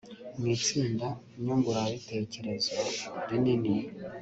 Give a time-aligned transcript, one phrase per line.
[0.37, 1.07] mu itsinda
[1.43, 2.77] nyungurabitekerezo
[3.29, 3.75] rinini